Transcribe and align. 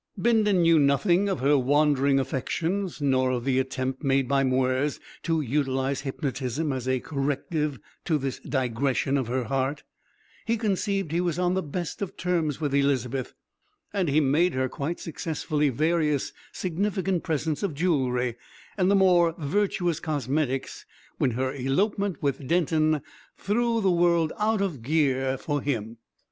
Bindon 0.19 0.63
knew 0.63 0.79
nothing 0.79 1.29
of 1.29 1.41
her 1.41 1.55
wandering 1.55 2.19
affections, 2.19 3.01
nor 3.01 3.29
of 3.29 3.45
the 3.45 3.59
attempt 3.59 4.03
made 4.03 4.27
by 4.27 4.43
Mwres 4.43 4.99
to 5.21 5.41
utilise 5.41 6.01
hypnotism 6.01 6.73
as 6.73 6.87
a 6.87 6.99
corrective 7.01 7.77
to 8.05 8.17
this 8.17 8.39
digression 8.39 9.15
of 9.15 9.27
her 9.27 9.43
heart; 9.43 9.83
he 10.47 10.57
conceived 10.57 11.11
he 11.11 11.21
was 11.21 11.37
on 11.37 11.53
the 11.53 11.61
best 11.61 12.01
of 12.01 12.17
terms 12.17 12.59
with 12.59 12.73
Elizabeth, 12.73 13.35
and 13.93 14.09
had 14.09 14.23
made 14.23 14.55
her 14.55 14.67
quite 14.67 14.99
successfully 14.99 15.69
various 15.69 16.33
significant 16.51 17.21
presents 17.23 17.61
of 17.61 17.75
jewellery 17.75 18.37
and 18.77 18.89
the 18.89 18.95
more 18.95 19.35
virtuous 19.37 19.99
cosmetics, 19.99 20.83
when 21.19 21.29
her 21.29 21.53
elopement 21.53 22.23
with 22.23 22.47
Denton 22.47 23.03
threw 23.37 23.81
the 23.81 23.91
world 23.91 24.33
out 24.39 24.61
of 24.61 24.81
gear 24.81 25.37
for 25.37 25.61
him. 25.61 25.97